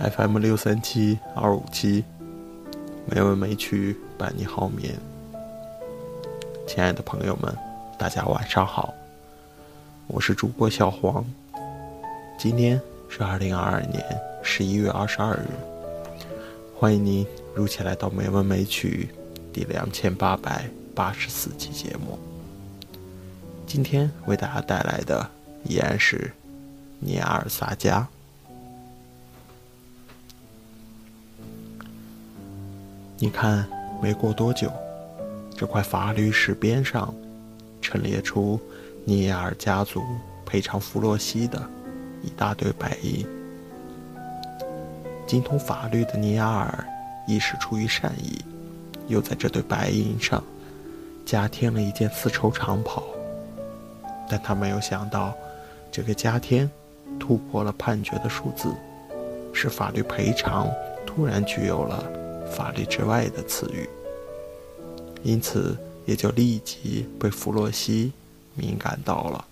[0.00, 2.02] FM 六三七二五七，
[3.04, 4.94] 没文没曲伴你好眠。
[6.66, 7.54] 亲爱的朋友们，
[7.98, 8.94] 大家晚上好，
[10.06, 11.22] 我是主播小黄。
[12.38, 14.02] 今天是二零二二年
[14.42, 15.44] 十一月二十二日，
[16.74, 19.10] 欢迎您如期来到《没文没曲》
[19.54, 20.64] 第两千八百
[20.94, 22.18] 八十四期节目。
[23.66, 25.28] 今天为大家带来的
[25.64, 26.32] 依然是
[27.00, 28.08] 尼亚尔萨加。
[33.22, 33.66] 你看，
[34.00, 34.72] 没过多久，
[35.54, 37.14] 这块法律石边上
[37.82, 38.58] 陈列出
[39.04, 40.02] 尼亚尔家族
[40.46, 41.62] 赔偿弗洛西的
[42.22, 43.26] 一大堆白银。
[45.26, 46.82] 精通法律的尼亚尔
[47.26, 48.42] 一时出于善意，
[49.06, 50.42] 又在这堆白银上
[51.26, 53.04] 加添了一件丝绸长袍。
[54.30, 55.34] 但他没有想到，
[55.92, 56.70] 这个加添
[57.18, 58.72] 突破了判决的数字，
[59.52, 60.66] 使法律赔偿
[61.04, 62.02] 突然具有了。
[62.50, 63.88] 法律之外的词语，
[65.22, 68.12] 因此也就立即被弗洛西
[68.54, 69.44] 敏感到了，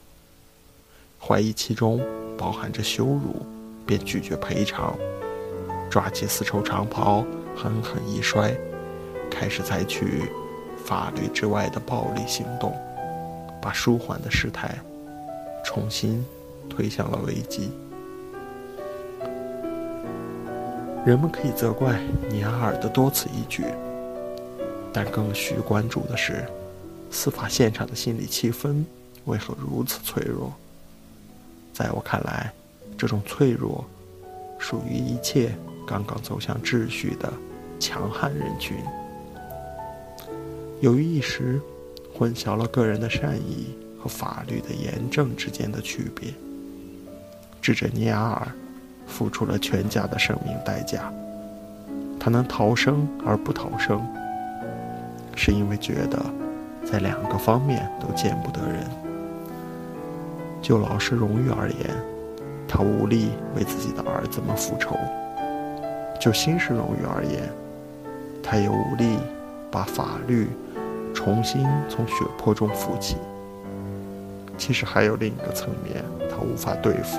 [1.21, 2.01] 怀疑其中
[2.37, 3.47] 包含着羞辱，
[3.87, 4.97] 便拒绝赔偿，
[5.89, 7.25] 抓起丝绸长袍
[7.57, 8.55] 狠狠一摔，
[9.31, 10.31] 开始采取
[10.85, 12.77] 法律之外的暴力行动，
[13.63, 14.79] 把舒缓的事态
[15.65, 16.25] 重新
[16.69, 17.71] 推向了危机。
[21.07, 23.65] 人们可以责怪尼阿尔的多此一举，
[24.93, 26.45] 但更需关注的是，
[27.11, 28.85] 司法现场的心理气氛
[29.25, 30.53] 为何如此脆弱？
[31.73, 32.53] 在我看来，
[32.99, 33.85] 这种脆弱
[34.59, 35.55] 属于一切
[35.87, 37.33] 刚刚走向秩序的
[37.81, 38.77] 强悍人群。
[40.81, 41.59] 由于一时
[42.13, 46.35] 混淆了个人的善意和法律的严正之间的区别，
[47.63, 48.53] 智者尼阿尔。
[49.09, 51.11] 付出了全家的生命代价，
[52.21, 54.01] 他能逃生而不逃生，
[55.35, 56.19] 是因为觉得
[56.85, 58.85] 在两个方面都见不得人。
[60.61, 61.91] 就老师荣誉而言，
[62.69, 64.95] 他无力为自己的儿子们复仇；
[66.21, 67.49] 就新式荣誉而言，
[68.43, 69.17] 他也无力
[69.71, 70.49] 把法律
[71.15, 73.17] 重新从血泊中扶起。
[74.59, 77.19] 其实还有另一个层面，他无法对付。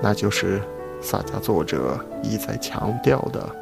[0.00, 0.62] 那就是
[1.02, 3.54] 萨迦作者一再强调的，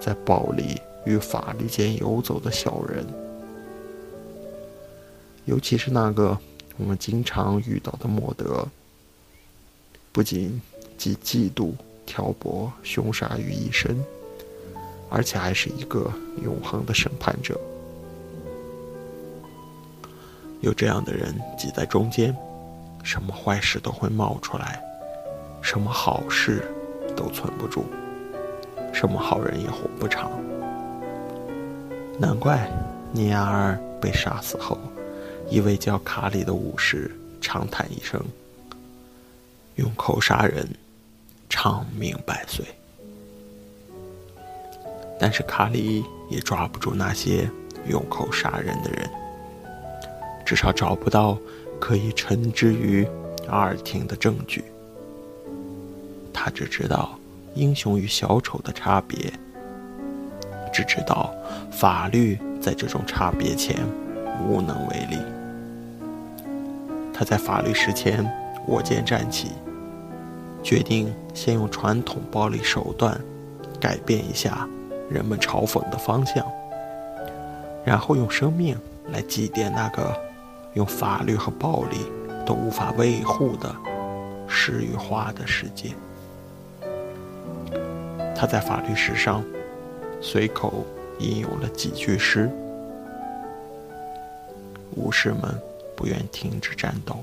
[0.00, 3.06] 在暴力与法律间游走的小人，
[5.44, 6.36] 尤其是那个
[6.78, 8.66] 我们经常遇到的莫德，
[10.12, 10.60] 不仅
[10.96, 11.72] 集嫉妒、
[12.06, 14.02] 挑拨、凶杀于一身，
[15.10, 16.10] 而且还是一个
[16.42, 17.60] 永恒的审判者。
[20.60, 22.34] 有这样的人挤在中间，
[23.02, 24.82] 什么坏事都会冒出来。
[25.62, 26.62] 什么好事
[27.16, 27.84] 都存不住，
[28.92, 30.30] 什么好人也活不长。
[32.18, 32.68] 难怪
[33.12, 34.76] 尼亚尔被杀死后，
[35.48, 38.20] 一位叫卡里的武士长叹一声
[39.76, 40.68] ：“用口杀人，
[41.48, 42.66] 长命百岁。”
[45.18, 47.48] 但是卡里也抓不住那些
[47.86, 49.08] 用口杀人的人，
[50.44, 51.38] 至少找不到
[51.80, 53.06] 可以称之于
[53.48, 54.64] 阿尔廷的证据。
[56.44, 57.16] 他只知道
[57.54, 59.32] 英雄与小丑的差别，
[60.72, 61.32] 只知道
[61.70, 63.76] 法律在这种差别前
[64.44, 65.16] 无能为力。
[67.14, 68.28] 他在法律石前
[68.66, 69.52] 握剑站起，
[70.64, 73.16] 决定先用传统暴力手段
[73.78, 74.68] 改变一下
[75.08, 76.44] 人们嘲讽的方向，
[77.84, 78.76] 然后用生命
[79.12, 80.12] 来祭奠那个
[80.74, 81.98] 用法律和暴力
[82.44, 83.72] 都无法维护的
[84.48, 85.90] 诗与画的世界。
[88.42, 89.44] 他在法律史上
[90.20, 90.84] 随口
[91.20, 92.50] 引用了几句诗
[94.96, 95.56] ：“武士们
[95.94, 97.22] 不愿停止战斗，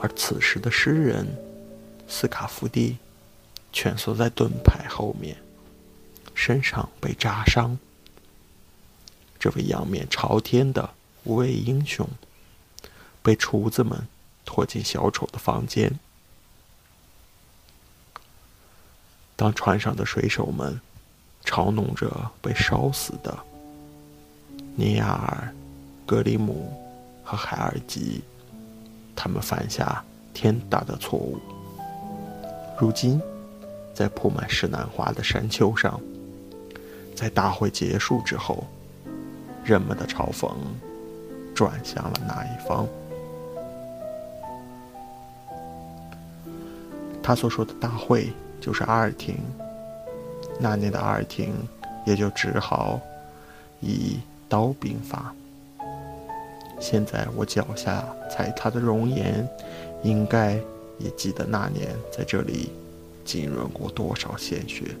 [0.00, 1.26] 而此时的诗人
[2.08, 2.96] 斯卡夫蒂
[3.74, 5.36] 蜷缩在盾牌后面，
[6.34, 7.78] 身上被扎伤。
[9.38, 10.88] 这位仰面朝天的
[11.24, 12.08] 无畏英雄
[13.22, 14.08] 被厨子们
[14.46, 16.00] 拖进小丑的房间。”
[19.36, 20.80] 当船上的水手们
[21.44, 22.08] 嘲弄着
[22.40, 23.36] 被烧死的
[24.76, 25.52] 尼亚尔、
[26.06, 26.72] 格里姆
[27.24, 28.22] 和海尔吉，
[29.16, 31.38] 他们犯下天大的错误。
[32.78, 33.20] 如今，
[33.92, 36.00] 在铺满石楠花的山丘上，
[37.14, 38.64] 在大会结束之后，
[39.64, 40.52] 人们的嘲讽
[41.54, 42.86] 转向了哪一方？
[47.22, 48.32] 他所说的大会。
[48.64, 49.36] 就是阿尔廷。
[50.58, 51.52] 那年的阿尔廷
[52.06, 52.98] 也就只好
[53.80, 54.18] 以
[54.48, 55.34] 刀兵法。
[56.80, 59.46] 现在我脚下踩踏的容颜，
[60.02, 60.54] 应该
[60.98, 62.70] 也记得那年在这里
[63.22, 64.96] 浸润过多少鲜血。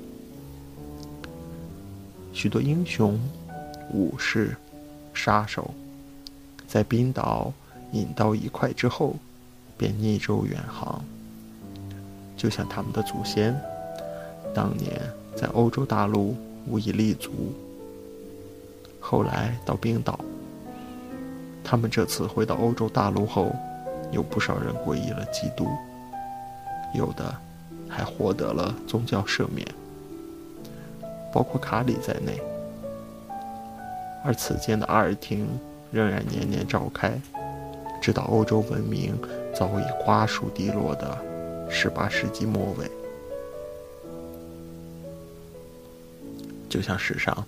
[2.34, 3.18] 许多英雄、
[3.94, 4.54] 武士、
[5.14, 5.72] 杀手，
[6.68, 7.50] 在冰岛
[7.92, 9.16] 饮刀一块之后，
[9.78, 11.02] 便逆舟远航。
[12.44, 13.58] 就像他们的祖先，
[14.52, 15.00] 当年
[15.34, 16.36] 在欧洲大陆
[16.66, 17.54] 无以立足，
[19.00, 20.20] 后来到冰岛。
[21.64, 23.50] 他们这次回到欧洲大陆后，
[24.12, 25.66] 有不少人皈依了基督，
[26.92, 27.34] 有的
[27.88, 29.66] 还获得了宗教赦免，
[31.32, 32.38] 包括卡里在内。
[34.22, 35.48] 而此间的阿尔廷
[35.90, 37.18] 仍然年年召开，
[38.02, 39.18] 直到欧洲文明
[39.54, 41.16] 早已瓜熟蒂落的
[41.68, 42.90] 十八世纪末尾。
[46.68, 47.46] 就像史上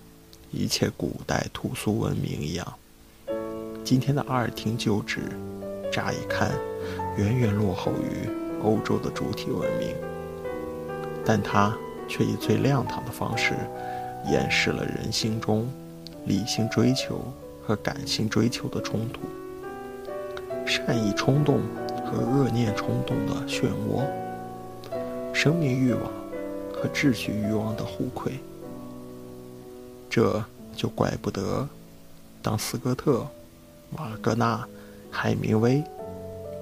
[0.53, 2.75] 一切古代土俗文明一样。
[3.85, 5.21] 今天的阿尔廷旧址，
[5.93, 6.53] 乍一看，
[7.17, 8.29] 远远落后于
[8.63, 9.95] 欧洲的主体文明，
[11.25, 11.77] 但它
[12.09, 13.55] 却以最亮堂的方式，
[14.31, 15.69] 演示了人心中
[16.25, 17.21] 理性追求
[17.65, 19.21] 和感性追求的冲突，
[20.67, 21.61] 善意冲动
[22.07, 24.07] 和恶念冲动的漩涡，
[25.35, 26.03] 生命欲望
[26.73, 28.33] 和秩序欲望的互馈。
[30.09, 30.43] 这
[30.75, 31.69] 就怪不得，
[32.43, 33.27] 当斯科特。
[33.97, 34.67] 瓦格纳、
[35.13, 35.83] 海明威、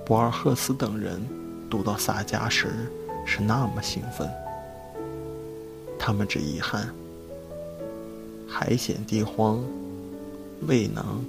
[0.05, 1.21] 博尔赫斯等人
[1.71, 2.91] 读到萨迦时
[3.25, 4.31] 是那么兴奋，
[5.99, 6.95] 他们只遗憾
[8.47, 9.65] 海险地荒，
[10.69, 11.25] 未能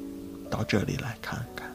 [0.49, 1.74] 到这里来看看。